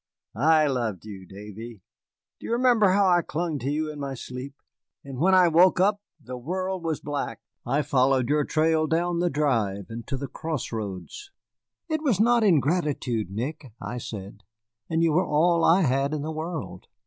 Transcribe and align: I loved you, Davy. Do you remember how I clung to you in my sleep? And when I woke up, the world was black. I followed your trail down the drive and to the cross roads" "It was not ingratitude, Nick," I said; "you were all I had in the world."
I 0.33 0.65
loved 0.65 1.05
you, 1.05 1.27
Davy. 1.27 1.83
Do 2.39 2.47
you 2.47 2.53
remember 2.53 2.89
how 2.89 3.07
I 3.07 3.21
clung 3.21 3.59
to 3.59 3.69
you 3.69 3.91
in 3.91 3.99
my 3.99 4.15
sleep? 4.15 4.55
And 5.03 5.19
when 5.19 5.35
I 5.35 5.47
woke 5.47 5.79
up, 5.79 6.01
the 6.19 6.39
world 6.39 6.81
was 6.83 6.99
black. 6.99 7.41
I 7.67 7.83
followed 7.83 8.27
your 8.27 8.43
trail 8.43 8.87
down 8.87 9.19
the 9.19 9.29
drive 9.29 9.91
and 9.91 10.07
to 10.07 10.17
the 10.17 10.27
cross 10.27 10.71
roads" 10.71 11.29
"It 11.87 12.01
was 12.01 12.19
not 12.19 12.43
ingratitude, 12.43 13.29
Nick," 13.29 13.73
I 13.79 13.99
said; 13.99 14.41
"you 14.89 15.11
were 15.11 15.27
all 15.27 15.63
I 15.63 15.81
had 15.81 16.15
in 16.15 16.23
the 16.23 16.31
world." 16.31 16.87